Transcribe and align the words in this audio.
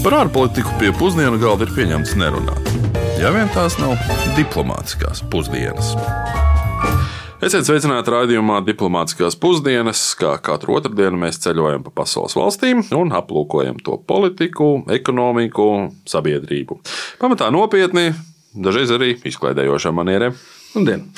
Par 0.00 0.14
ārpolitiku 0.16 0.70
pie 0.80 0.94
pusdienu 0.96 1.36
galda 1.36 1.66
ir 1.66 1.74
pieņemts 1.76 2.14
nerunāt. 2.16 2.68
Ja 3.20 3.28
vien 3.34 3.50
tās 3.52 3.74
nav 3.76 3.98
diplomātiskās 4.32 5.20
pusdienas. 5.28 5.90
Esiet 7.44 7.68
sveicināti 7.68 8.14
raidījumā 8.14 8.62
Diplomātiskās 8.64 9.36
pusdienas, 9.40 10.00
kā 10.16 10.38
katru 10.40 10.78
otrdienu 10.78 11.20
mēs 11.20 11.42
ceļojam 11.44 11.84
pa 11.84 11.92
pasaules 12.00 12.36
valstīm 12.36 12.80
un 12.96 13.12
aplūkojam 13.16 13.76
to 13.84 13.98
politiku, 14.08 14.70
ekonomiku, 14.88 15.68
sabiedrību. 16.08 16.80
Pamatā 17.20 17.52
nopietni, 17.52 18.14
dažreiz 18.56 18.96
arī 18.96 19.14
izklaidējošā 19.20 19.92
manierē. 20.00 20.32
Labdien! 20.78 21.10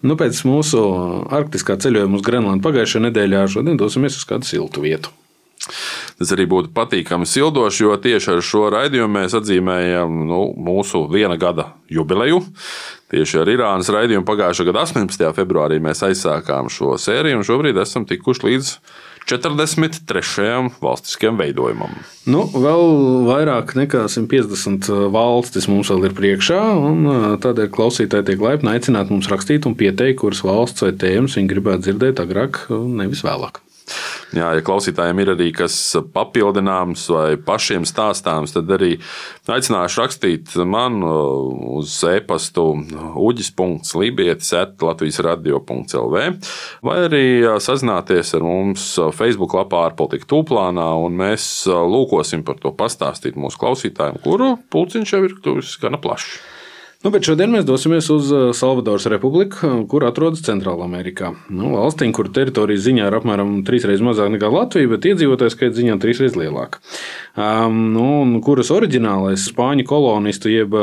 Nu, 0.00 0.16
pēc 0.16 0.46
mūsu 0.48 0.80
arktiskā 1.28 1.76
ceļojuma 1.76 2.16
uz 2.16 2.24
Grenlandu 2.24 2.64
pagājušajā 2.70 3.10
nedēļā 3.10 3.48
šodien 3.52 3.76
dosimies 3.76 4.16
uz 4.16 4.24
kādu 4.24 4.48
siltu 4.48 4.88
vietu. 4.88 5.12
Tas 6.20 6.34
arī 6.34 6.44
būtu 6.44 6.68
patīkami 6.76 7.24
sildoši, 7.24 7.84
jo 7.86 7.94
tieši 7.96 8.34
ar 8.34 8.42
šo 8.44 8.66
raidījumu 8.74 9.14
mēs 9.14 9.32
atzīmējam 9.38 10.18
nu, 10.28 10.40
mūsu 10.52 11.06
viena 11.08 11.38
gada 11.40 11.70
jubileju. 11.88 12.42
Tieši 13.08 13.40
ar 13.40 13.48
Irānas 13.48 13.88
raidījumu 13.88 14.28
pagājušā 14.28 14.66
gada 14.68 14.82
18. 14.84 15.30
februārī 15.38 15.78
mēs 15.80 16.04
aizsākām 16.04 16.68
šo 16.68 16.98
sēriju, 17.00 17.40
un 17.40 17.46
šobrīd 17.48 17.80
esam 17.80 18.04
tikuši 18.04 18.46
līdz 18.50 18.74
43. 19.32 20.68
valstiskajam 20.84 21.40
veidojumam. 21.40 21.96
Nu, 22.28 22.44
vēl 22.52 22.84
vairāk 23.30 23.72
nekā 23.80 24.04
150 24.12 24.92
valstis 25.16 25.70
mums 25.72 25.88
vēl 25.88 26.10
ir 26.10 26.16
priekšā, 26.20 26.60
un 26.84 27.10
tādēļ 27.40 27.72
klausītāji 27.72 28.28
tiek 28.28 28.44
laipni 28.44 28.74
aicināti 28.74 29.16
mums 29.16 29.32
rakstīt 29.32 29.64
un 29.70 29.78
pieteikt, 29.78 30.20
kuras 30.20 30.44
valsts 30.44 30.84
vai 30.84 30.92
tēmas 31.00 31.40
viņi 31.40 31.52
gribētu 31.56 31.88
dzirdēt 31.88 32.20
agrāk, 32.28 32.66
nevis 32.68 33.24
vēlāk. 33.24 33.64
Jā, 34.30 34.52
ja 34.54 34.62
klausītājiem 34.62 35.20
ir 35.24 35.32
arī 35.32 35.48
kas 35.54 35.74
papildināms 36.14 37.08
vai 37.10 37.34
pašiem 37.42 37.86
stāstāms, 37.88 38.54
tad 38.54 38.70
arī 38.76 38.92
aicināšu 39.50 40.02
rakstīt 40.04 40.54
man 40.70 41.00
uz 41.02 41.96
e-pastu 42.06 42.68
uģis.libietis 43.18 44.52
Latvijas 44.80 45.18
radio.lv 45.26 46.22
vai 46.86 46.96
arī 47.08 47.24
sazināties 47.58 48.36
ar 48.38 48.46
mums 48.46 48.86
Facebook 49.18 49.58
lapā 49.58 49.82
ar 49.88 49.98
politiku 49.98 50.30
tūplānā, 50.36 50.86
un 51.02 51.18
mēs 51.18 51.50
lūkosim 51.66 52.46
par 52.46 52.62
to 52.62 52.70
pastāstīt 52.76 53.34
mūsu 53.34 53.58
klausītājiem, 53.64 54.22
kuru 54.22 54.54
pulciņš 54.70 55.16
jau 55.16 55.24
ir 55.26 55.38
kļuvis 55.42 55.74
gana 55.82 55.98
plašs. 55.98 56.38
Nu, 57.00 57.08
bet 57.08 57.24
šodien 57.24 57.48
mēs 57.48 57.62
dosimies 57.64 58.10
uz 58.12 58.26
uh, 58.28 58.50
Salvadoras 58.52 59.06
Republiku, 59.08 59.70
kur 59.88 60.04
atrodas 60.04 60.42
Centrālā 60.44 60.84
Amerikā. 60.84 61.30
Nu, 61.48 61.70
valstīm, 61.72 62.10
kur 62.12 62.28
teritorijas 62.28 62.82
ziņā 62.84 63.06
ir 63.08 63.14
apmēram 63.16 63.54
trīs 63.64 63.86
reizes 63.88 64.04
mazāk 64.04 64.28
nekā 64.34 64.50
Latvija, 64.52 64.90
bet 64.90 65.08
iedzīvotāju 65.08 65.54
skaits 65.54 65.78
ziņā 65.78 65.94
trīs 66.02 66.20
reizes 66.20 66.36
lielāka. 66.36 66.82
Um, 67.40 67.78
nu, 67.94 68.40
kuras 68.44 68.68
oriģinālais 68.74 69.46
spāņu 69.48 69.86
kolonistu 69.88 70.52
jeb 70.52 70.76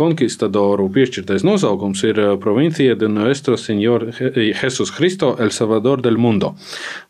konkistadoru 0.00 0.86
uh, 0.88 0.94
piešķirtais 0.94 1.44
nosaukums 1.44 2.06
ir 2.08 2.22
Provincija 2.40 2.96
de 2.96 3.12
Nuestro 3.12 3.60
Señor 3.60 4.08
Jesus 4.16 4.94
Cristo 4.96 5.34
El 5.36 5.52
Salvador 5.52 6.00
del 6.00 6.16
Mundo. 6.16 6.54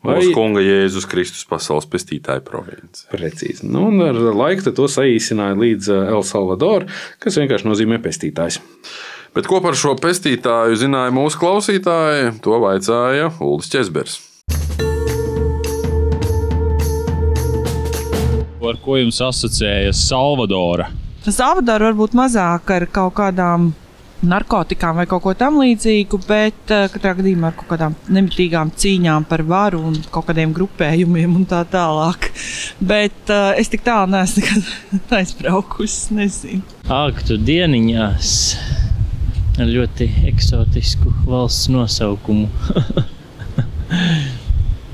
Vai 0.03 0.17
Mūsu 0.19 0.35
kunga 0.35 0.65
Jēzus 0.65 1.07
Kristus 1.07 1.47
pasaules 1.47 1.87
pestītāja 1.87 2.43
province. 2.43 3.07
Precīzi. 3.15 3.63
Nu, 3.71 3.87
ar 4.03 4.19
laiku 4.35 4.75
to 4.75 4.91
saīsināja 4.91 5.55
līdz 5.55 5.91
El 6.01 6.27
Salvador, 6.27 6.89
kas 7.23 7.39
vienkārši 7.39 7.71
nozīmē 7.71 8.03
pestītāju 8.03 8.40
pestītājs. 8.41 8.61
Bet 9.33 9.47
ko 9.47 9.61
par 9.63 9.77
šo 9.79 9.95
pestītāju 9.95 10.75
zināja 10.75 11.11
mūsu 11.15 11.39
klausītāji, 11.39 12.41
to 12.43 12.57
vaicāja 12.59 13.31
Ulris 13.39 13.69
Česbers. 13.71 14.19
Ar 18.61 18.77
ko 18.79 18.95
jums 18.95 19.17
asociējas 19.19 19.99
Salvadora? 20.07 20.89
Salvadora 21.25 21.89
varbūt 21.89 22.13
mazāk 22.15 22.71
ar 22.71 22.85
kaut 22.91 23.15
kādām 23.17 23.71
narkotikām 24.21 24.99
vai 24.99 25.07
kaut 25.09 25.23
ko 25.25 25.33
tamlīdzīgu, 25.37 26.19
bet 26.27 26.73
uh, 26.73 26.85
katrā 26.93 27.13
gadījumā 27.17 27.49
ar 27.51 27.55
kaut 27.57 27.69
kādām 27.71 27.95
nemitīgām 28.13 28.71
cīņām 28.77 29.25
par 29.29 29.43
varu 29.47 29.81
un 29.89 29.97
kaut 30.13 30.27
kādiem 30.29 30.53
grupējumiem 30.55 31.35
un 31.39 31.47
tā 31.49 31.63
tālāk. 31.71 32.29
Bet 32.79 33.33
uh, 33.33 33.51
es 33.57 33.71
tik 33.71 33.85
tālu 33.87 34.11
neesmu 34.13 34.43
nekad 34.43 34.63
aizbraukusi, 35.21 36.17
nezinu. 36.19 36.61
Ak, 36.91 37.23
tu 37.27 37.39
dieniņās 37.41 38.35
ar 39.61 39.67
ļoti 39.67 40.09
eksotisku 40.31 41.13
valsts 41.27 41.69
nosaukumu. 41.73 42.47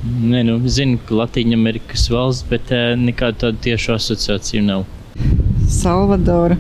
Nē, 0.08 0.40
nu, 0.48 0.56
zinu, 0.72 0.98
ka 1.04 1.18
Latvijas 1.20 1.58
Amerikas 1.58 2.08
valsts, 2.14 2.48
bet 2.48 2.72
uh, 2.72 2.94
nekādu 3.00 3.44
tādu 3.44 3.64
tiešu 3.68 3.98
asociāciju 3.98 4.64
nav. 4.70 4.88
Salvadora 5.68 6.56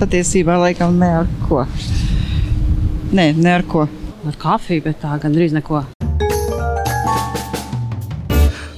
patiesībā 0.00 0.58
laikam 0.60 0.96
ne 1.00 1.10
ar 1.22 1.28
ko. 1.48 1.64
Nē, 3.16 3.30
ne 3.36 3.52
ar 3.54 3.64
ko. 3.68 3.86
Ar 4.26 4.40
kafiju, 4.40 4.84
bet 4.88 5.00
tā 5.04 5.16
gandrīz 5.22 5.54
neko. 5.56 5.84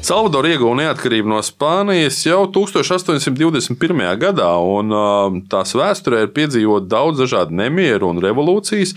Salvadora 0.09 0.49
ieguva 0.49 0.73
neatkarību 0.79 1.29
no 1.29 1.39
Spānijas 1.45 2.23
jau 2.25 2.47
1821. 2.55 3.99
gadā, 4.17 4.47
un 4.57 5.43
tās 5.53 5.75
vēsturē 5.77 6.23
ir 6.25 6.31
piedzīvot 6.33 6.87
daudz 6.89 7.21
dažādu 7.21 7.53
nemieru 7.59 8.09
un 8.15 8.23
revolūcijas, 8.25 8.95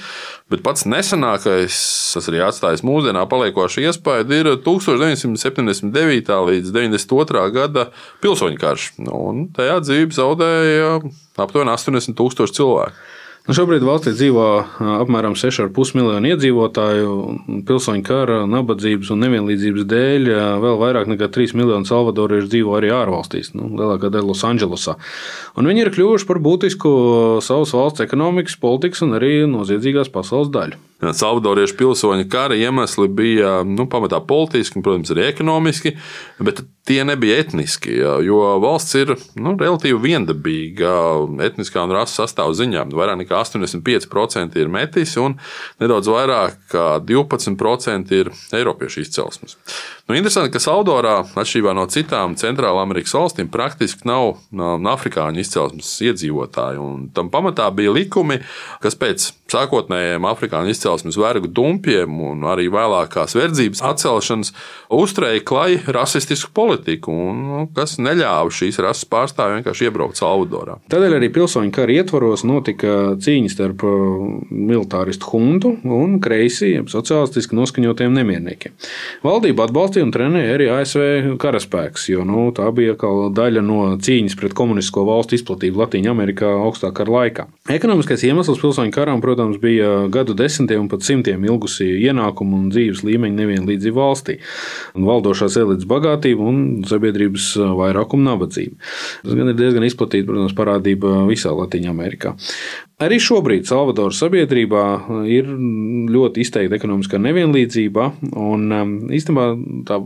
bet 0.54 0.64
pats 0.64 0.86
nesenākais, 0.88 1.82
kas 2.16 2.32
arī 2.32 2.40
atstājis 2.46 2.86
mūsdienā 2.88 3.26
paliekošu 3.28 3.84
iespēju, 3.90 4.30
ir 4.38 4.54
1979. 4.64 6.32
līdz 6.48 6.72
92. 6.80 7.44
gada 7.60 7.90
pilsoņu 8.24 8.62
karš. 8.64 8.94
Un 9.12 9.50
tajā 9.52 9.82
dzīvību 9.84 10.16
zaudēja 10.16 10.94
aptuveni 11.44 11.76
80 11.76 12.16
tūkstoši 12.22 12.62
cilvēku. 12.62 13.12
Nu, 13.42 13.56
šobrīd 13.58 13.82
valstī 13.82 14.12
dzīvo 14.14 14.44
apmēram 15.02 15.34
6,5 15.34 15.96
miljoni 15.98 16.30
iedzīvotāju. 16.36 17.16
Pilsoņu 17.66 18.06
kara, 18.06 18.44
nabadzības 18.46 19.10
un 19.16 19.26
nevienlīdzības 19.26 19.88
dēļ 19.90 20.30
vēl 20.62 20.78
vairāk 20.84 21.10
nekā 21.10 21.32
3 21.34 21.58
miljoni 21.58 21.90
salvadoriešu 21.90 22.52
dzīvo 22.54 22.78
arī 22.78 22.94
ārvalstīs, 22.94 23.56
nu, 23.58 23.72
lielākā 23.80 24.14
daļa 24.14 24.30
Losandželosā. 24.30 24.96
Viņi 25.58 25.86
ir 25.88 25.94
kļuvuši 25.96 26.30
par 26.30 26.42
būtisku 26.46 26.94
savas 27.42 27.74
valsts 27.74 28.06
ekonomikas, 28.06 28.60
politikas 28.62 29.02
un 29.08 29.18
arī 29.18 29.34
noziedzīgās 29.50 30.14
pasaules 30.14 30.54
daļu. 30.54 30.78
Salvadoriešu 31.02 31.78
pilsoņu 31.80 32.28
kara 32.30 32.56
iemesli 32.56 33.08
bija 33.10 33.62
nu, 33.66 33.88
pamatā 33.90 34.22
politiski, 34.28 34.84
protams, 34.86 35.10
arī 35.14 35.26
ekonomiski, 35.32 35.96
bet 36.40 36.62
tie 36.86 37.02
nebija 37.06 37.40
etniski. 37.42 37.94
Jo 38.26 38.40
valsts 38.62 38.96
ir 39.00 39.14
nu, 39.40 39.54
relatīvi 39.58 40.00
viendabīga 40.02 40.94
etniskā 41.46 41.86
un 41.86 41.94
rases 41.96 42.20
sastāvā 42.22 42.54
ziņā. 42.58 42.86
Vairāk 42.94 43.22
nekā 43.24 43.42
85% 43.42 44.58
ir 44.62 44.72
metis 44.72 45.16
un 45.22 45.38
nedaudz 45.82 46.10
vairāk 46.12 46.58
kā 46.72 46.86
12% 47.06 48.14
ir 48.18 48.32
Eiropiešu 48.58 49.02
izcelsmes. 49.06 49.58
Nu, 50.10 50.18
interesanti, 50.18 50.52
ka 50.52 50.60
Saudorā, 50.60 51.22
atšķirībā 51.40 51.74
no 51.78 51.86
citām 51.90 52.34
Centrālā 52.40 52.82
Amerikas 52.84 53.14
valstīm, 53.16 53.48
praktiski 53.54 54.04
nav, 54.10 54.42
nav 54.52 54.90
afrikāņu 54.98 55.40
izcelsmes 55.40 55.94
iedzīvotāji. 56.10 56.82
Tam 57.16 57.30
pamatā 57.32 57.70
bija 57.76 57.94
likumi, 57.96 58.42
kas 58.84 58.98
pēc 59.00 59.30
sākotnējiem 59.52 60.26
afrikāņu 60.28 60.74
izcelsmes 60.74 60.91
vergu 61.00 61.50
dumpiem 61.52 62.20
un 62.32 62.46
arī 62.48 62.68
vēlākās 62.72 63.36
verdzības 63.38 63.82
atcelšanas 63.92 64.54
uzturēja 64.94 65.44
klaju 65.48 65.80
rasistisku 65.96 66.52
politiku, 66.56 67.12
un, 67.12 67.42
nu, 67.48 67.64
kas 67.76 67.98
neļāva 68.02 68.52
šīs 68.54 68.80
rases 68.84 69.08
pārstāvjiem 69.12 69.62
vienkārši 69.62 69.88
iebraukt 69.88 70.20
Salvadorā. 70.20 70.78
Tādēļ 70.92 71.18
arī 71.18 71.32
pilsoņu 71.34 71.74
kara 71.76 71.98
ietvaros 71.98 72.46
notika 72.48 73.16
cīņas 73.22 73.58
starp 73.58 73.86
uh, 73.88 74.26
militāristu 74.52 75.32
huntu 75.34 75.74
un 75.84 76.20
kreisi, 76.24 76.74
sociālistiski 76.92 77.58
noskaņotiem 77.58 78.16
nemierniekiem. 78.16 78.76
Valdība 79.26 79.68
atbalstīja 79.68 80.08
un 80.08 80.16
trenēja 80.16 80.56
arī 80.56 80.70
ASV 80.78 81.36
karaspēks, 81.42 82.08
jo 82.14 82.26
nu, 82.28 82.48
tā 82.56 82.70
bija 82.76 82.96
daļa 83.36 83.64
no 83.66 83.82
cīņas 84.02 84.38
pret 84.40 84.56
komunistisko 84.58 85.06
valstu 85.08 85.38
izplatību 85.38 85.84
Latvijā, 85.84 86.12
Amerikā 86.12 86.50
augstākā 86.66 87.02
kara 87.02 87.16
laikā. 87.16 87.48
Ekonomiskais 87.72 88.24
iemesls 88.28 88.60
pilsoņu 88.62 88.94
karam, 88.94 89.22
protams, 89.24 89.60
bija 89.62 90.08
gadu 90.12 90.36
desmitiem 90.38 90.81
un 90.82 90.90
pat 90.92 91.06
simtiem 91.08 91.46
ilgusi 91.48 91.88
ienākumu 92.08 92.60
un 92.60 92.70
dzīves 92.74 93.06
līmeņa 93.08 93.38
nevienlīdzība 93.42 94.02
valstī, 94.02 94.38
un 94.98 95.08
valdošās 95.10 95.58
elites 95.62 95.90
bagātība 95.90 96.48
un 96.52 96.62
sabiedrības 96.90 97.54
vairākuma 97.80 98.32
nabadzība. 98.32 98.80
Tas 99.24 99.38
gan 99.38 99.54
ir 99.54 99.60
diezgan 99.60 99.88
izplatīta, 99.88 100.30
protams, 100.30 100.58
parādība 100.58 101.22
visā 101.30 101.54
Latvijā. 101.56 101.94
Arī 103.02 103.18
šobrīd 103.18 103.66
Salvadoras 103.66 104.20
sabiedrībā 104.22 104.82
ir 105.26 105.48
ļoti 106.14 106.44
izteikta 106.44 106.78
ekonomiskā 106.78 107.18
nevienlīdzība. 107.22 108.04
Un, 108.38 108.68
īstenībā, 109.18 109.46
tā 109.90 109.98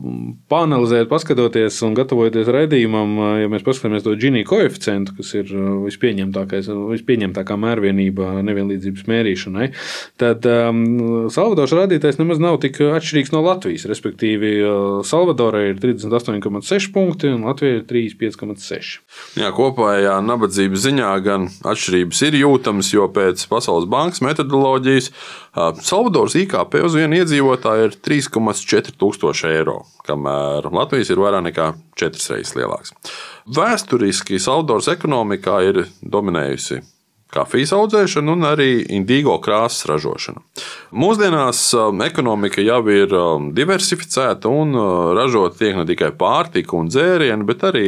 panelizējot, 0.51 1.09
paskatoties 1.11 1.81
un 1.83 1.97
gatavojoties 1.97 2.51
raidījumam, 2.55 3.17
ja 3.41 3.51
mēs 3.51 3.65
paskatāmies 3.67 4.05
to 4.05 4.15
Gini 4.19 4.45
koeficientu, 4.47 5.17
kas 5.17 5.33
ir 5.35 5.51
vispieņemtākā 5.83 7.59
mērvienība 7.65 8.37
nevienlīdzības 8.47 9.09
mērīšanai, 9.11 9.67
tad 10.21 10.47
um, 10.69 11.27
Salvadoras 11.33 11.73
rādītājs 11.75 12.19
nemaz 12.19 12.41
nav 12.41 12.59
tik 12.63 12.79
atšķirīgs 12.83 13.33
no 13.33 13.41
Latvijas. 13.45 13.85
Respektīvi, 13.89 14.51
Salvadorai 15.07 15.67
ir 15.71 15.79
38,6 15.81 16.91
punkti 16.95 17.31
un 17.33 17.45
Latvijai 17.47 17.81
ir 17.81 17.87
35,6. 17.89 18.99
Jā, 19.41 19.51
kopējā 19.55 20.17
nabadzības 20.25 20.85
ziņā 20.87 21.11
gan 21.25 21.49
atšķirības 21.65 22.23
ir 22.29 22.39
jūtamas 22.41 22.91
jo 22.93 23.09
pēc 23.15 23.45
Pasaules 23.51 23.89
bankas 23.91 24.23
metodoloģijas 24.25 25.11
Salvadoras 25.55 26.35
IKP 26.35 26.81
uz 26.83 26.97
vienu 26.97 27.21
iedzīvotāju 27.21 27.87
ir 27.87 27.93
3,4 28.03 28.97
tūkstoši 28.99 29.51
eiro, 29.53 29.77
kamēr 30.07 30.67
Latvijas 30.73 31.13
ir 31.13 31.21
vairāk 31.23 31.45
nekā 31.47 31.69
četras 31.95 32.27
reizes 32.33 32.57
lielāks. 32.59 32.91
Vēsturiski 33.55 34.41
Salvadoras 34.41 34.89
ekonomikā 34.91 35.61
ir 35.69 35.85
dominējusi 36.01 36.81
kafijas 37.35 37.73
audzēšanu 37.75 38.35
un 38.35 38.47
arī 38.47 38.69
indīgo 38.95 39.35
krāsas 39.43 39.85
ražošanu. 39.91 40.41
Mūsdienās 40.95 41.61
ekonomika 42.07 42.63
jau 42.63 42.81
ir 42.91 43.15
diversificēta 43.55 44.51
un 44.51 44.75
ražot 45.17 45.59
tiek 45.59 45.77
ne 45.77 45.85
tikai 45.89 46.13
pārtika 46.15 46.77
un 46.79 46.89
dzērieni, 46.91 47.47
bet 47.47 47.67
arī 47.67 47.87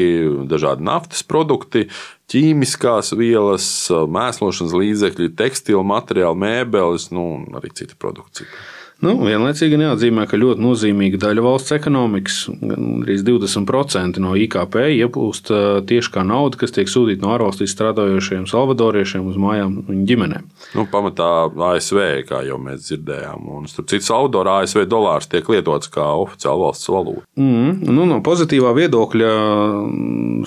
dažādi 0.51 0.85
naftas 0.87 1.23
produkti, 1.27 1.87
ķīmiskās 2.31 3.13
vielas, 3.15 3.67
mēslošanas 3.89 4.75
līdzekļi, 4.75 5.35
tekstilu 5.39 5.83
materiāli, 5.87 6.43
mēbeles 6.43 7.11
nu, 7.15 7.27
arī 7.55 7.71
cita 7.75 7.95
produkcija. 7.99 8.49
Nu, 8.97 9.13
vienlaicīgi 9.21 9.77
jāatzīmē, 9.77 10.23
ka 10.25 10.39
ļoti 10.41 10.63
nozīmīga 10.63 11.19
daļa 11.21 11.41
valsts 11.45 11.73
ekonomikas, 11.75 12.37
gandrīz 12.57 13.21
20% 13.27 14.21
no 14.23 14.31
IKP, 14.41 14.79
ieplūst 15.03 15.51
tieši 15.89 16.13
kā 16.15 16.23
nauda, 16.25 16.57
kas 16.57 16.73
tiek 16.73 16.89
sūtīta 16.89 17.21
no 17.21 17.35
ārvalstīs 17.35 17.75
strādājošiem 17.75 18.47
salvadoriešiem 18.49 19.27
uz 19.29 19.37
mājām 19.41 19.75
viņu 19.85 20.07
ģimenēm. 20.09 20.47
Nu, 20.73 20.87
pamatā 20.89 21.29
ASV, 21.69 22.01
kā 22.25 22.41
jau 22.47 22.57
mēs 22.61 22.87
dzirdējām, 22.87 23.45
un 23.59 23.69
starp 23.69 23.91
citu, 23.93 24.07
Salvadorā 24.07 24.63
ASV 24.63 24.87
dolārs 24.89 25.29
tiek 25.29 25.45
lietots 25.51 25.91
kā 25.93 26.07
oficiāla 26.23 26.65
valsts 26.65 26.89
valūta. 26.89 27.25
Mm, 27.37 27.85
nu, 27.93 28.07
no 28.09 28.17
pozitīvā 28.25 28.73
viedokļa 28.79 29.31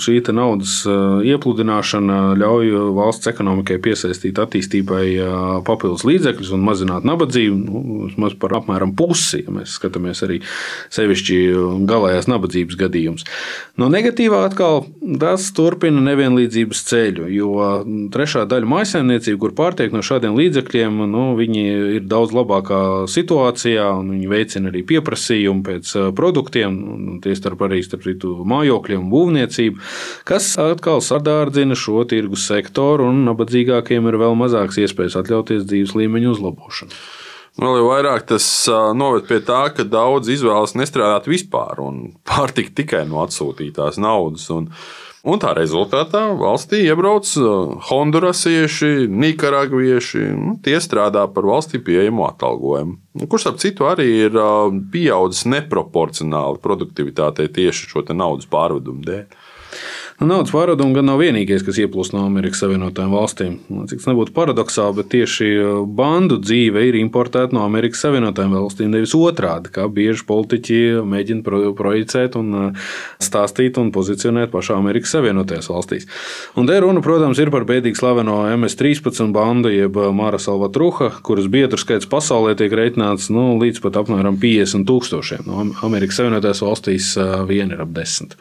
šī 0.03 0.19
naudas 0.35 0.75
iepludināšana 1.27 2.19
ļauj 2.39 2.75
valsts 2.99 3.31
ekonomikai 3.31 3.79
piesaistīt 3.83 4.43
attīstībai 4.43 5.05
papildus 5.67 6.05
līdzekļus 6.09 6.53
un 6.57 6.67
mazināt 6.67 7.07
nabadzību. 7.07 7.57
Nu, 7.61 8.11
par 8.41 8.57
apmēram 8.59 8.95
pusi, 8.97 9.45
ja 9.45 9.55
mēs 9.55 9.77
skatāmies 9.79 10.23
arī 10.27 10.41
sevišķi 10.93 11.39
galējās 11.91 12.29
nabadzības 12.31 12.79
gadījumus. 12.81 13.27
No 13.81 13.89
negatīvā 13.93 14.43
atkal 14.49 14.85
tas 15.21 15.47
turpina 15.57 16.03
nevienlīdzības 16.05 16.83
ceļu, 16.91 17.29
jo 17.35 17.69
trešā 18.13 18.47
daļa 18.51 18.71
mājsaimniecību, 18.71 19.41
kur 19.45 19.55
pārtiek 19.57 19.95
no 19.95 20.03
šādiem 20.05 20.37
līdzekļiem, 20.39 21.01
nu, 21.11 21.25
viņi 21.39 21.65
ir 22.01 22.09
daudz 22.11 22.35
labākā 22.37 22.81
situācijā 23.11 23.87
un 24.01 24.13
viņi 24.15 24.31
veicina 24.31 24.73
arī 24.73 24.83
pieprasījumu 24.89 25.65
pēc 25.67 25.95
produktiem, 26.19 26.81
tiestarp 27.25 27.65
arī 27.69 27.83
starp 27.87 28.07
citu 28.09 28.35
mājokļiem 28.49 29.05
un 29.05 29.13
būvniecību, 29.13 29.81
kas 30.29 30.53
atkal 30.61 31.03
sadārdzina 31.05 31.79
šo 31.79 32.05
tirgus 32.11 32.47
sektoru 32.51 33.09
un 33.11 33.25
nabadzīgākiem 33.29 34.09
ir 34.11 34.21
vēl 34.21 34.37
mazāks 34.39 34.81
iespējas 34.83 35.19
atļauties 35.23 35.67
dzīves 35.69 35.97
līmeņa 35.99 36.35
uzlabošanu. 36.35 37.03
Vēl 37.61 37.77
jau 37.77 37.89
vairāk 37.91 38.25
tas 38.31 38.45
noved 38.97 39.27
pie 39.29 39.43
tā, 39.45 39.67
ka 39.77 39.85
daudz 39.85 40.31
izvēlas 40.33 40.73
nestrādāt 40.81 41.29
vispār 41.29 41.83
un 41.85 42.01
pārtikt 42.25 42.73
tikai 42.79 43.03
no 43.11 43.21
atsūtītās 43.21 43.99
naudas. 44.01 44.47
Un, 44.55 44.71
un 45.29 45.43
tā 45.43 45.51
rezultātā 45.59 46.23
valstī 46.41 46.81
iebrauc 46.87 47.29
hondurasieši, 47.91 49.11
nikaragvieši. 49.13 50.25
Nu, 50.39 50.57
tie 50.65 50.79
strādā 50.81 51.27
par 51.35 51.51
valstī 51.51 51.83
pieejamu 51.85 52.25
atalgojumu. 52.31 52.97
Kurš, 53.29 53.51
ap 53.53 53.61
citu, 53.61 53.91
arī 53.91 54.09
ir 54.31 54.41
pieaudzis 54.95 55.45
neproporcionāli 55.53 56.65
produktivitātei 56.65 57.51
tieši 57.61 57.93
šo 57.93 58.07
naudas 58.15 58.49
pārvedumu 58.49 59.05
dēļ. 59.05 59.41
Naudas 60.21 60.51
pārādumi 60.53 60.93
gan 60.93 61.07
nav 61.09 61.17
vienīgais, 61.23 61.63
kas 61.65 61.79
ieplūst 61.81 62.13
no 62.13 62.27
Amerikas 62.27 62.61
Savienotajām 62.61 63.15
valstīm. 63.17 63.55
Cik 63.89 64.03
tas 64.03 64.09
nebūtu 64.11 64.35
paradoxāli, 64.37 64.99
bet 64.99 65.09
tieši 65.15 65.49
uh, 65.57 65.71
bandu 65.97 66.37
dzīve 66.37 66.83
ir 66.91 66.99
importēta 67.01 67.57
no 67.57 67.63
Amerikas 67.65 68.03
Savienotajām 68.05 68.53
valstīm. 68.53 68.91
Nevis 68.93 69.15
otrādi, 69.17 69.73
kā 69.73 69.89
bieži 69.89 70.27
politiķi 70.29 70.83
mēģina 71.09 71.47
pro 71.47 71.63
projicēt 71.79 72.37
un 72.37 72.53
uh, 72.53 72.93
stāstīt 73.17 73.81
un 73.81 73.95
pozicionēt 73.97 74.53
pašā 74.53 74.77
Amerikas 74.77 75.17
Savienotajās 75.17 75.73
valstīs. 75.73 76.09
Un 76.53 76.69
te 76.69 76.77
runa, 76.85 77.01
protams, 77.01 77.41
ir 77.41 77.49
par 77.57 77.65
bēdīgi 77.73 78.03
slaveno 78.05 78.43
MS-13 78.59 79.33
bandu, 79.33 79.73
jeb 79.73 79.97
uh, 79.97 80.13
Māra 80.13 80.37
Salvatruha, 80.37 81.15
kuras 81.25 81.49
biedru 81.49 81.81
skaits 81.81 82.11
pasaulē 82.13 82.59
tiek 82.61 82.77
reiķināts 82.77 83.33
nu, 83.33 83.55
līdz 83.63 83.81
pat 83.89 84.03
apmēram 84.05 84.37
50 84.45 84.85
tūkstošiem. 84.85 85.49
No 85.49 85.71
Amerikas 85.89 86.21
Savienotajās 86.21 86.67
valstīs 86.69 87.15
vien 87.49 87.73
ir 87.73 87.89
ap 87.89 87.97
desmit. 87.97 88.37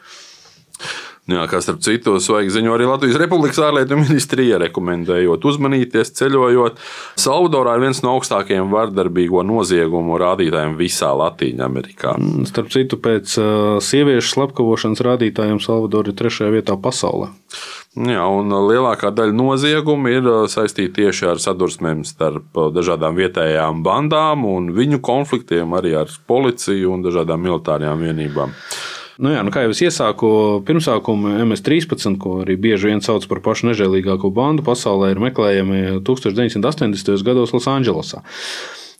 Jā, 1.28 1.44
kā 1.50 1.60
starp 1.62 1.82
citu, 1.84 2.16
svaigi 2.22 2.50
ziņo 2.56 2.72
arī 2.74 2.86
Latvijas 2.88 3.18
Republikas 3.20 3.60
ārlietu 3.62 3.98
ministrija, 4.00 4.58
rekomendējot 4.62 5.44
uzmanīties 5.46 6.14
ceļojot. 6.18 6.80
Salvadorā 7.20 7.76
ir 7.76 7.84
viens 7.84 8.00
no 8.02 8.16
augstākajiem 8.16 8.72
vardarbīgo 8.72 9.44
noziegumu 9.46 10.16
rādītājiem 10.20 10.78
visā 10.80 11.12
Latvijā-Amerikā. 11.20 12.16
Mm, 12.18 12.48
starp 12.50 12.72
citu, 12.74 12.98
pēc 13.04 13.36
sieviešu 13.84 14.34
slepkavošanas 14.34 15.04
rādītājiem 15.06 15.60
Salvadorā 15.62 16.10
ir 16.10 16.18
trešajā 16.18 16.56
vietā 16.56 16.78
pasaulē. 16.80 17.30
Jā, 17.90 18.22
un 18.30 18.52
lielākā 18.70 19.10
daļa 19.14 19.34
noziegumu 19.34 20.10
ir 20.12 20.26
saistīta 20.50 21.00
tieši 21.00 21.26
ar 21.32 21.40
sadursmēm 21.42 22.04
starp 22.06 22.58
dažādām 22.74 23.18
vietējām 23.18 23.82
bandām 23.86 24.46
un 24.46 24.70
viņu 24.76 25.00
konfliktiem 25.02 25.74
arī 25.74 25.96
ar 25.98 26.12
policiju 26.30 26.94
un 26.94 27.02
dažādām 27.06 27.42
militārajām 27.42 28.06
vienībām. 28.06 28.54
Nu 29.20 29.34
jā, 29.34 29.40
nu 29.44 29.52
kā 29.52 29.66
jau 29.66 29.74
es 29.74 29.82
iesāku 29.84 30.28
pirmsākumu 30.64 31.34
MS-13, 31.44 32.16
ko 32.22 32.38
arī 32.40 32.56
bieži 32.56 32.88
vien 32.88 33.02
sauc 33.04 33.26
par 33.28 33.42
pašu 33.44 33.68
nežēlīgāko 33.68 34.30
bandu 34.32 34.64
pasaulē, 34.64 35.10
ir 35.12 35.20
meklējami 35.20 35.80
1980. 36.06 37.20
gados 37.26 37.52
Losandželosā. 37.52 38.22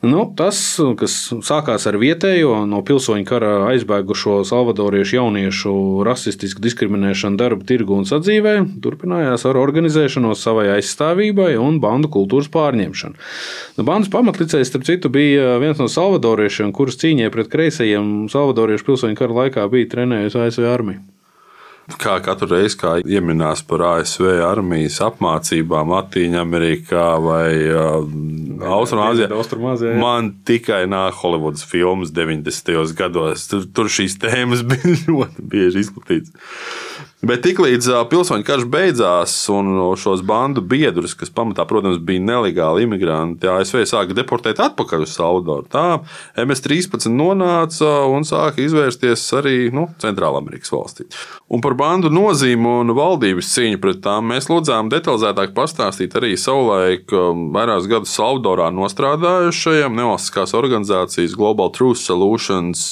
Nu, 0.01 0.23
tas, 0.33 0.57
kas 0.97 1.15
sākās 1.45 1.85
ar 1.85 1.99
vietējo 2.01 2.63
no 2.65 2.79
pilsoņu 2.89 3.27
kara 3.29 3.51
aizbēgušo 3.69 4.39
salvadoriešu 4.49 5.19
jauniešu 5.19 5.73
rasistisku 6.09 6.65
diskriminēšanu 6.65 7.37
darba 7.37 7.69
tirgu 7.69 7.99
un 8.01 8.09
sadzīvē, 8.09 8.55
turpinājās 8.81 9.45
ar 9.51 9.61
organizēšanos 9.61 10.41
savai 10.41 10.71
aizstāvībai 10.79 11.53
un 11.61 11.83
bandu 11.85 12.09
kultūras 12.17 12.49
pārņemšanu. 12.57 13.21
Nu, 13.77 13.85
bandas 13.85 14.09
pamatlicējs, 14.17 14.73
starp 14.73 14.89
citu, 14.89 15.13
bija 15.13 15.59
viens 15.61 15.77
no 15.83 15.91
salvadoriešiem, 15.93 16.73
kurus 16.73 16.97
cīņai 17.05 17.29
pret 17.37 17.53
kreisajiem 17.53 18.31
salvadoriešu 18.33 18.89
pilsoņu 18.89 19.21
kara 19.21 19.43
laikā 19.45 19.69
bija 19.69 19.93
trenējusi 19.99 20.47
ASV 20.47 20.71
armija 20.73 21.05
kā 22.01 22.17
katru 22.25 22.51
reizi 22.53 22.79
kā 22.81 22.93
ieminās 23.01 23.63
par 23.67 23.85
ASV 23.89 24.29
armijas 24.47 25.01
apmācībām 25.05 25.91
Latvijā, 25.95 26.43
Amerikā 26.43 27.07
vai 27.25 27.49
uh, 27.71 28.05
Austrumāzijā. 28.61 29.31
Man 30.01 30.35
tikai 30.47 30.85
nāk 30.91 31.19
Holivudas 31.23 31.65
filmas 31.67 32.13
90. 32.17 32.95
gados. 32.99 33.49
Tur, 33.51 33.67
tur 33.75 33.91
šīs 33.93 34.19
tēmas 34.21 34.65
bija 34.71 34.97
ļoti 35.09 35.47
bieži 35.51 35.85
izplatītas. 35.87 36.35
Bet 37.21 37.43
tiklīdz 37.45 37.91
pilsoņu 38.09 38.45
karš 38.49 38.65
beidzās 38.73 39.35
un 39.53 39.75
šos 40.01 40.23
bandu 40.25 40.63
biedrus, 40.65 41.13
kas 41.19 41.29
pamatā, 41.35 41.67
protams, 41.69 41.99
bija 42.01 42.23
nelegāli 42.25 42.87
imigranti, 42.87 43.49
ASV 43.51 43.83
sāka 43.89 44.17
deportēt 44.17 44.63
atpakaļ 44.65 45.05
uz 45.05 45.13
Salvadoru. 45.19 45.67
Tā 45.69 45.85
MS-13 46.41 47.13
nonāca 47.13 47.91
un 48.09 48.25
sāka 48.25 48.65
izvērsties 48.65 49.27
arī 49.37 49.57
nu, 49.77 49.91
Centrālamerikas 50.01 50.73
valstī. 50.73 51.11
Un 51.53 51.61
par 51.61 51.77
bandu 51.77 52.09
nozīmi 52.15 52.73
un 52.81 52.95
valdības 52.97 53.53
cīņu 53.53 53.83
pret 53.85 54.01
tām 54.05 54.33
mēs 54.33 54.49
lūdzām 54.49 54.89
detalizētāk 54.93 55.53
pastāstīt 55.57 56.17
arī 56.17 56.33
savulaik 56.41 57.13
vairākus 57.53 57.91
gadus 57.91 58.17
Salvadorā 58.17 58.71
nostrādājušajam 58.75 59.99
nevalstiskās 60.01 60.57
organizācijas 60.57 61.37
Global 61.37 61.75
Truth 61.77 62.01
Solutions 62.01 62.87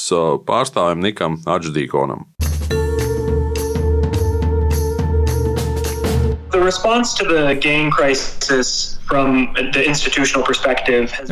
pārstāvim 0.49 1.01
Nikam 1.09 1.41
Adždīkonam. 1.49 2.29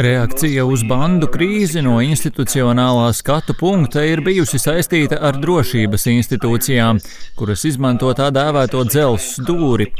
Reakcija 0.00 0.64
uz 0.64 0.84
bandu 0.88 1.28
krīzi 1.32 1.82
no 1.84 1.98
institucionālā 2.04 3.10
skatu 3.16 3.56
punkta 3.58 4.04
ir 4.08 4.22
bijusi 4.24 4.60
saistīta 4.60 5.18
ar 5.28 5.36
drošības 5.42 6.06
institūcijām, 6.14 7.00
kuras 7.36 7.66
izmanto 7.68 8.12
tā 8.16 8.30
dēvēto 8.32 8.84
dzelzs 8.88 9.36
dūri. 9.44 9.90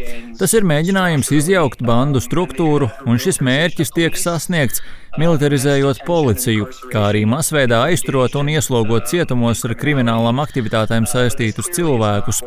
Tas 0.41 0.57
ir 0.57 0.65
mēģinājums 0.69 1.33
izjaukt 1.37 1.85
bandu 1.85 2.23
struktūru, 2.25 2.89
un 3.05 3.21
šis 3.21 3.43
mērķis 3.45 3.93
tiek 3.97 4.17
sasniegts, 4.17 4.81
militarizējot 5.21 6.03
policiju, 6.09 6.71
kā 6.93 7.11
arī 7.11 7.25
masveidā 7.29 7.85
aizturot 7.91 8.37
un 8.41 8.53
ieslogot 8.57 9.09
cietumos 9.13 9.65
ar 9.69 9.77
kriminālām 9.77 10.41
aktivitātēm 10.45 11.09
saistītus 11.09 11.73
cilvēkus. 11.77 12.43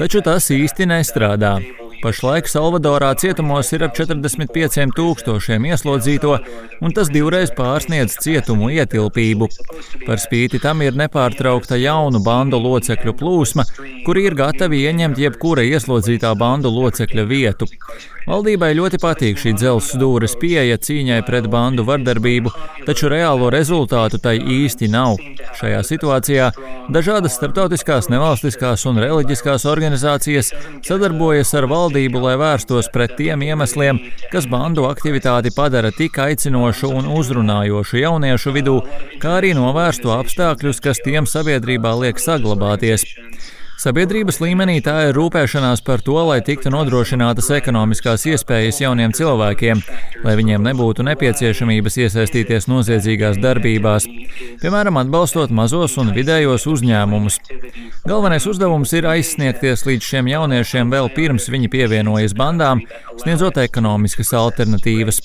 Taču 0.00 0.24
tas 0.24 0.48
īsti 0.52 0.88
nestrādā. 0.92 1.58
Pašlaik 2.02 2.48
Salvadorā 2.50 3.12
cietumos 3.14 3.68
ir 3.76 3.84
ap 3.86 3.92
45 3.94 4.90
tūkstošiem 4.96 5.68
ieslodzīto, 5.68 6.32
un 6.82 6.94
tas 6.96 7.10
divreiz 7.14 7.52
pārsniedz 7.54 8.16
cietumu 8.24 8.72
ietilpību. 8.74 9.46
Par 10.02 10.18
spīti 10.18 10.58
tam 10.62 10.82
ir 10.82 10.98
nepārtraukta 10.98 11.78
jaunu 11.78 12.18
bandu 12.26 12.58
locekļu 12.64 13.14
plūsma, 13.20 13.66
kuri 14.06 14.26
ir 14.26 14.34
gatavi 14.38 14.82
ieņemt 14.88 15.22
jebkura 15.22 15.62
ieslodzītā 15.68 16.34
bandu 16.42 16.74
locekļa 16.74 17.28
vietu. 17.30 17.70
Valdībai 18.22 18.70
ļoti 18.78 19.00
patīk 19.02 19.40
šī 19.40 19.52
dzelzs 19.58 19.96
dūres 19.98 20.36
pieeja 20.38 20.76
cīņai 20.78 21.18
pret 21.26 21.48
bandu 21.50 21.82
vardarbību, 21.88 22.52
taču 22.86 23.10
reālo 23.10 23.48
rezultātu 23.50 24.20
tai 24.22 24.36
īsti 24.38 24.86
nav. 24.92 25.16
Šajā 25.58 25.80
situācijā 25.88 26.50
dažādas 26.94 27.34
starptautiskās, 27.38 28.06
nevalstiskās 28.12 28.86
un 28.86 29.00
reliģiskās 29.02 29.66
organizācijas 29.66 30.52
sadarbojas 30.86 31.50
ar 31.58 31.66
valdību, 31.72 32.22
lai 32.22 32.36
vērstos 32.38 32.92
pret 32.94 33.16
tiem 33.18 33.42
iemesliem, 33.48 33.98
kas 34.30 34.46
bandu 34.50 34.86
aktivitāti 34.90 35.50
padara 35.56 35.90
tik 35.96 36.20
aicinošu 36.22 36.92
un 36.94 37.10
uzrunājošu 37.18 38.04
jauniešu 38.04 38.54
vidū, 38.54 38.78
kā 39.22 39.40
arī 39.40 39.50
novērstu 39.58 40.14
apstākļus, 40.14 40.82
kas 40.84 41.02
tiem 41.02 41.26
sabiedrībā 41.26 41.96
liek 42.04 42.22
saglabāties. 42.22 43.08
Sabiedrības 43.82 44.36
līmenī 44.38 44.76
tā 44.78 44.92
ir 45.08 45.16
rūpēšanās 45.16 45.80
par 45.82 46.04
to, 46.06 46.14
lai 46.28 46.36
tiktu 46.46 46.70
nodrošinātas 46.70 47.48
ekonomiskās 47.56 48.22
iespējas 48.30 48.78
jauniem 48.78 49.10
cilvēkiem, 49.16 49.80
lai 50.22 50.34
viņiem 50.38 50.62
nebūtu 50.68 51.02
nepieciešamības 51.08 51.98
iesaistīties 52.04 52.68
noziedzīgās 52.70 53.40
darbībās, 53.42 54.06
piemēram, 54.62 55.00
atbalstot 55.02 55.50
mazos 55.50 55.96
un 55.98 56.12
vidējos 56.14 56.68
uzņēmumus. 56.70 57.40
Galvenais 58.06 58.46
uzdevums 58.46 58.94
ir 58.94 59.08
aizsniegties 59.10 59.82
līdz 59.88 60.12
šiem 60.12 60.30
jauniešiem 60.30 60.94
vēl 60.94 61.10
pirms 61.16 61.50
viņi 61.50 61.72
pievienojas 61.74 62.36
bandām, 62.38 62.84
sniedzot 63.24 63.58
ekonomiskas 63.64 64.30
alternatīvas. 64.44 65.24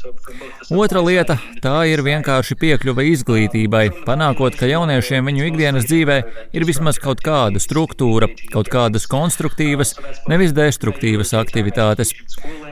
Otra 0.68 1.00
lieta- 1.00 1.38
tā 1.64 1.86
ir 1.88 2.02
vienkārši 2.04 2.58
piekļuve 2.60 3.06
izglītībai, 3.14 4.04
panākot, 4.04 4.52
ka 4.60 4.68
jauniešiem 4.68 5.24
viņu 5.24 5.46
ikdienas 5.48 5.88
dzīvē 5.88 6.18
ir 6.52 6.66
vismaz 6.68 7.00
kaut 7.00 7.22
kāda 7.24 7.56
struktūra, 7.56 8.28
kaut 8.52 8.68
kādas 8.68 9.08
konstruktīvas, 9.08 9.96
nevis 10.28 10.52
destruktīvas 10.52 11.32
aktivitātes. 11.40 12.12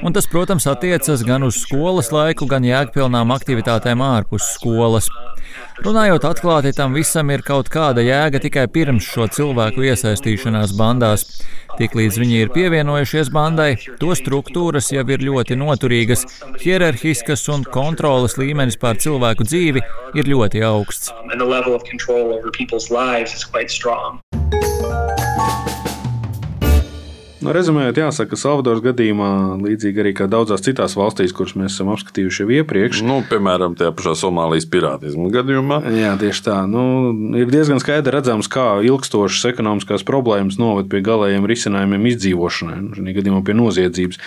Un 0.04 0.14
tas, 0.14 0.28
protams, 0.28 0.68
attiecas 0.68 1.24
gan 1.24 1.46
uz 1.48 1.62
skolas 1.64 2.12
laiku, 2.12 2.48
gan 2.50 2.66
jēgpilnām 2.68 3.32
aktivitātēm 3.36 4.04
ārpus 4.04 4.56
skolas. 4.58 5.10
Runājot 5.86 6.24
atklāti, 6.28 6.72
tam 6.76 6.96
visam 6.96 7.30
ir 7.32 7.44
kaut 7.46 7.70
kāda 7.72 8.04
jēga 8.04 8.40
tikai 8.44 8.66
pirms 8.72 9.06
šo 9.08 9.28
cilvēku 9.32 9.86
iesaistīšanās 9.88 10.74
bandās. 10.78 11.26
Tiklīdz 11.76 12.18
viņi 12.22 12.38
ir 12.46 12.52
pievienojušies 12.56 13.30
bandai, 13.36 13.76
to 14.00 14.16
struktūras 14.16 14.94
jau 14.96 15.04
ir 15.12 15.24
ļoti 15.28 15.58
noturīgas, 15.60 16.24
hierarhiskas 16.64 17.44
un 17.52 17.68
kontrolas 17.68 18.38
līmenis 18.40 18.80
pār 18.80 18.96
cilvēku 19.04 19.44
dzīvi 19.48 19.84
ir 20.16 20.32
ļoti 20.32 20.64
augsts. 20.64 21.12
Nu, 27.46 27.54
rezumējot, 27.54 28.00
jāsaka, 28.02 28.32
ka 28.34 28.40
Salvadoras 28.42 28.82
gadījumā, 28.82 29.30
līdzīgi 29.62 30.02
arī 30.02 30.14
kā 30.18 30.26
daudzās 30.32 30.64
citās 30.66 30.96
valstīs, 30.98 31.34
kuras 31.36 31.54
mēs 31.60 31.76
esam 31.76 31.92
apskatījuši 31.94 32.42
jau 32.42 32.54
iepriekš, 32.60 33.04
Nu, 33.06 33.20
piemēram, 33.30 33.76
tajā 33.78 33.94
pašā 33.94 34.16
Somālijas 34.18 34.66
pirātismu 34.72 35.30
gadījumā. 35.34 35.82
Jā, 35.94 36.16
tieši 36.22 36.46
tā. 36.48 36.58
Nu, 36.70 36.86
ir 37.38 37.52
diezgan 37.54 37.82
skaidri 37.84 38.16
redzams, 38.16 38.50
kā 38.52 38.80
ilgstošas 38.88 39.52
ekonomiskās 39.54 40.06
problēmas 40.08 40.58
noved 40.62 40.90
pie 40.90 41.04
galējiem 41.06 41.46
risinājumiem 41.50 42.10
izdzīvošanai, 42.16 42.80
nu, 42.82 42.98
šajā 42.98 43.20
gadījumā 43.20 43.44
pie 43.46 43.58
noziedzības. 43.62 44.22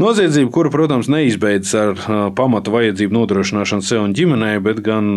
Noziedzība, 0.00 0.48
kura, 0.54 0.70
protams, 0.72 1.10
neizbeidzas 1.12 1.74
ar 1.76 2.30
pamatu 2.34 2.72
vajadzību 2.72 3.14
nodrošināšanu 3.18 3.84
sev 3.84 4.06
un 4.06 4.14
ģimenei, 4.16 4.56
bet 4.64 4.80
gan 4.86 5.10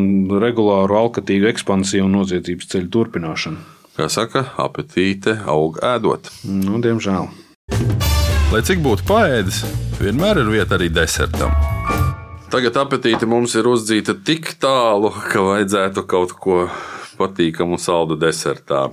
regulāru 0.44 0.98
alkatīgu 1.06 1.48
ekspansiju 1.54 2.10
un 2.10 2.20
noziedzības 2.20 2.74
ceļu 2.74 2.92
turpināšanu. 2.92 3.64
Kā 3.94 4.08
saka, 4.10 4.42
apetīte 4.58 5.36
aug 5.46 5.76
ēdot. 5.86 6.32
Nu, 6.50 6.80
diemžēl. 6.82 7.28
Lai 8.50 8.62
cik 8.66 8.82
būtu 8.82 9.06
paēdis, 9.06 9.60
vienmēr 10.00 10.40
ir 10.42 10.50
vieta 10.50 10.80
arī 10.80 10.88
desertam. 10.90 11.54
Tagad 12.50 12.80
apetīte 12.82 13.30
mums 13.30 13.54
ir 13.54 13.70
uzdzīta 13.70 14.16
tik 14.26 14.56
tālu, 14.62 15.14
ka 15.30 15.46
vajadzētu 15.46 16.06
kaut 16.10 16.34
ko 16.42 16.58
patīkamu 17.20 17.80
saldu 17.82 18.18
desertā. 18.20 18.88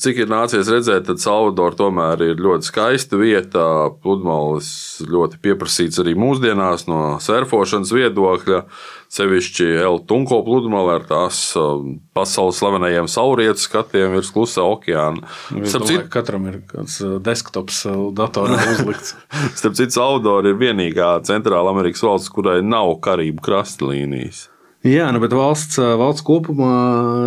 Cik 0.00 0.22
ir 0.22 0.30
nācies 0.32 0.68
redzēt, 0.72 1.04
tad 1.10 1.20
Salvador 1.20 1.74
tomēr 1.76 2.22
ir 2.30 2.38
ļoti 2.40 2.70
skaista 2.70 3.18
vieta. 3.20 3.64
Pludmales 4.00 4.70
ļoti 5.04 5.40
pieprasīts 5.44 6.00
arī 6.00 6.14
mūsdienās 6.16 6.86
no 6.88 7.18
surfošanas 7.20 7.92
viedokļa. 7.92 8.62
Sevišķi 9.10 9.66
Eltunko 9.82 10.38
pludmale 10.46 10.94
ar 11.00 11.04
tās 11.08 11.40
um, 11.58 11.98
pasaules 12.16 12.60
slavenajiem 12.62 13.10
saulrietu 13.10 13.60
skatiem 13.60 14.14
virs 14.14 14.30
klusā 14.32 14.62
okeāna. 14.64 15.26
Starp 15.66 15.88
citu, 15.90 16.04
ka 16.06 16.20
katram 16.20 16.46
ir 16.48 16.60
kāds 16.70 17.00
ā, 17.02 17.16
desktops 17.26 17.82
ā, 17.90 17.96
datorā 18.16 18.56
uzlikts. 18.76 19.16
starp 19.58 19.76
citu, 19.76 19.98
Salvador 19.98 20.48
ir 20.48 20.56
vienīgā 20.62 21.10
Centrāla 21.28 21.74
Amerikas 21.74 22.06
valsts, 22.06 22.32
kurai 22.32 22.60
nav 22.64 22.94
karību 23.04 23.42
krastlīnijas. 23.44 24.46
Jā, 24.80 25.10
nu, 25.12 25.20
bet 25.20 25.34
valsts, 25.36 25.76
valsts 25.76 26.22
kopumā 26.24 26.68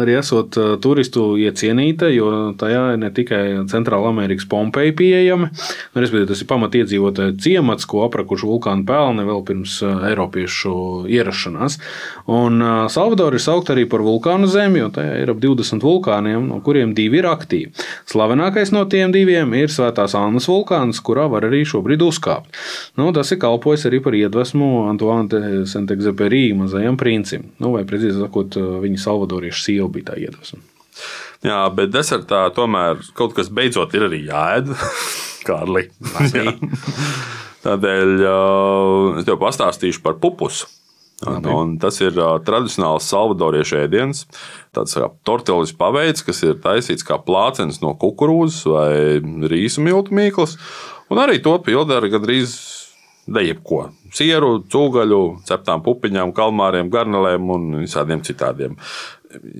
arī 0.02 0.16
esot 0.18 0.56
turistu 0.82 1.36
iecienīta, 1.38 2.08
jo 2.10 2.32
tajā 2.58 2.96
ir 2.96 2.98
ne 2.98 3.12
tikai 3.14 3.42
Centrāla 3.70 4.10
Amerikas 4.10 4.48
Pompeja 4.50 4.96
pieejama, 4.98 5.52
nu, 5.54 6.02
respektīvi 6.02 6.32
tas 6.32 6.42
ir 6.42 6.48
pamatiedzīvotāju 6.50 7.36
ciemats, 7.46 7.86
ko 7.86 8.08
aprakuši 8.08 8.50
vulkānu 8.50 8.88
pelni 8.88 9.26
vēl 9.28 9.44
pirms 9.46 9.76
Eiropiešu 9.86 10.74
ierašanās. 11.14 11.78
Un 12.34 12.58
Salvador 12.90 13.38
ir 13.38 13.46
saukt 13.46 13.70
arī 13.70 13.86
par 13.92 14.02
vulkānu 14.02 14.50
zemi, 14.50 14.82
jo 14.82 14.90
tajā 14.98 15.22
ir 15.22 15.36
ap 15.36 15.46
20 15.46 15.86
vulkāniem, 15.86 16.50
no 16.50 16.58
kuriem 16.66 16.98
divi 16.98 17.22
ir 17.22 17.30
aktīvi. 17.30 17.70
Slavenākais 18.10 18.74
no 18.74 18.82
tiem 18.90 19.14
diviem 19.14 19.54
ir 19.62 19.70
Svētās 19.70 20.18
Annas 20.18 20.50
vulkāns, 20.50 21.04
kurā 21.06 21.30
var 21.30 21.46
arī 21.52 21.62
šobrīd 21.70 22.02
uzkāpt. 22.02 22.50
Nu, 22.98 23.14
tas 23.14 23.30
ir 23.30 23.44
kalpojis 23.46 23.86
arī 23.92 24.02
par 24.02 24.18
iedvesmu 24.18 24.88
Antoine 24.90 25.66
Saint-Exupéry 25.70 26.48
mazajam 26.58 26.98
princim. 26.98 27.43
Nu, 27.62 27.74
vai 27.76 27.84
precīzi 27.88 28.20
sakot, 28.20 28.58
viņa 28.84 29.02
salvadoriešu 29.04 29.66
sieva 29.66 29.90
bija 29.94 30.12
tā 30.12 30.20
iedvesma. 30.22 30.62
Jā, 31.44 31.60
bet 31.76 31.92
desertā 31.92 32.46
tomēr 32.56 33.02
kaut 33.18 33.36
kas 33.36 33.50
beidzot 33.52 33.94
ir 33.98 34.08
arī 34.08 34.22
jāēd. 34.30 34.72
Kārli. 35.48 35.90
Jā. 36.32 36.54
Tādēļ 37.64 38.14
uh, 38.28 39.20
es 39.20 39.28
tev 39.28 39.40
pastāstīšu 39.42 40.04
par 40.04 40.18
pupusu. 40.24 40.70
Un, 41.24 41.46
un 41.48 41.76
tas 41.80 41.96
ir 42.04 42.18
uh, 42.20 42.36
tradicionāls 42.44 43.08
salvadoriešu 43.08 43.78
ēdiens. 43.86 44.26
Tāds 44.76 44.96
kā 44.98 45.08
tortillas 45.28 45.72
paveids, 45.76 46.24
kas 46.26 46.42
ir 46.44 46.58
taisīts 46.64 47.06
kā 47.08 47.20
plācenis 47.24 47.80
no 47.84 47.94
kukurūzas 48.00 48.66
vai 48.68 49.48
rīsu 49.52 49.84
miltu 49.86 50.16
mīklas. 50.16 50.58
Un 51.14 51.22
arī 51.24 51.40
to 51.44 51.56
pilda 51.64 52.00
ar 52.00 52.10
gandrīz 53.24 53.34
dejebko. 53.34 53.92
Sieru, 54.14 54.64
cūgaļu, 54.70 55.44
ceptām 55.48 55.84
pupiņām, 55.84 56.34
kalmāriem, 56.34 56.90
garnelēm 56.90 57.50
un 57.50 57.76
visādiem 57.82 58.22
citādiem 58.24 58.78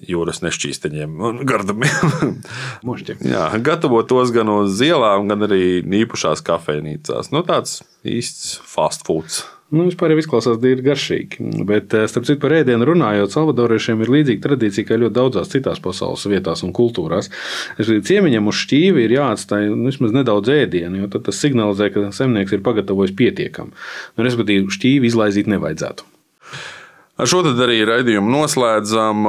jūras 0.06 0.44
nešķīsteņiem 0.44 1.16
un 1.18 1.40
gardumiem. 1.50 2.36
Jā, 3.26 3.50
gatavo 3.58 4.04
tos 4.06 4.32
gan 4.32 4.50
uz 4.50 4.78
ielām, 4.86 5.28
gan 5.28 5.48
arī 5.48 5.82
īpašās 5.82 6.44
kafejnīcās. 6.46 7.32
Nu, 7.34 7.42
tāds 7.48 7.82
īsts 8.06 8.60
fast 8.62 9.08
foods. 9.08 9.44
Nu, 9.74 9.88
vispār 9.88 10.14
jau 10.14 10.20
izklausās 10.22 10.60
diezgan 10.62 10.86
garšīgi. 10.92 11.48
Bet, 11.66 11.94
eh, 11.98 12.06
starp 12.12 12.28
citu, 12.28 12.40
par 12.44 12.54
ēdienu 12.60 12.86
runājot, 12.86 13.34
salvadoriešiem 13.34 14.04
ir 14.06 14.12
līdzīga 14.14 14.46
tradīcija 14.46 14.86
kā 14.86 15.00
ļoti 15.02 15.18
daudzās 15.18 15.50
citās 15.50 15.82
pasaules 15.82 16.28
vietās 16.30 16.62
un 16.64 16.76
kultūrās. 16.78 17.32
Ciemiņam 17.82 18.48
uz 18.48 18.62
šķīvi 18.62 19.08
ir 19.08 19.18
jāatstāj 19.18 19.72
nu, 19.74 19.90
vismaz 19.90 20.14
nedaudz 20.14 20.54
ēdienu, 20.54 21.02
jo 21.02 21.08
tas 21.18 21.42
signalizē, 21.42 21.90
ka 21.94 22.12
zemnieks 22.14 22.54
ir 22.54 22.62
pagatavojis 22.62 23.18
pietiekami. 23.18 23.74
Nu, 24.18 24.28
respektīvi, 24.30 24.70
šķīvi 24.70 25.10
izlaizīt 25.10 25.50
nevajadzētu. 25.50 26.13
Ar 27.24 27.30
šo 27.32 27.40
arī 27.48 27.78
raidījumu 27.88 28.28
noslēdzam. 28.34 29.22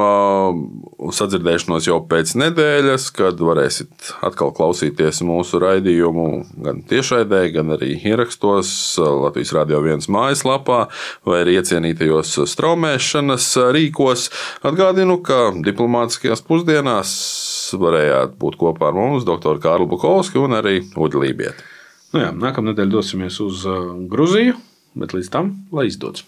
Sadzirdēšanos 1.15 1.85
jau 1.87 2.01
pēc 2.09 2.33
nedēļas, 2.41 3.05
kad 3.15 3.39
varēsiet 3.39 4.09
atkal 4.27 4.51
klausīties 4.57 5.21
mūsu 5.23 5.61
raidījumu 5.63 6.25
gan 6.65 6.81
tiešraidē, 6.89 7.39
gan 7.55 7.71
arī 7.77 7.93
ierakstos 7.95 8.73
Latvijas 8.99 9.53
Rādio 9.55 9.79
1 9.79 10.09
mājaslapā 10.11 10.81
vai 11.23 11.39
arī 11.45 11.55
iecienītajos 11.61 12.35
straumēšanas 12.51 13.47
rīkos. 13.77 14.27
Atgādinu, 14.67 15.21
ka 15.23 15.53
diplomātiskajās 15.63 16.43
pusdienās 16.43 17.13
varējāt 17.79 18.35
būt 18.41 18.59
kopā 18.59 18.91
ar 18.91 18.99
mums, 18.99 19.23
doktoru 19.23 19.63
Kārlu 19.63 19.87
Bukovski 19.95 20.43
un 20.43 20.59
arī 20.59 20.81
Uģi 20.99 21.23
Lībieti. 21.23 21.71
Nu 22.11 22.27
jā, 22.27 22.35
nākamā 22.43 22.73
nedēļa 22.73 22.97
dosimies 22.97 23.39
uz 23.45 23.63
Gruziju, 24.11 24.59
bet 24.99 25.15
līdz 25.15 25.31
tam 25.31 25.55
lai 25.71 25.87
izdodas. 25.93 26.27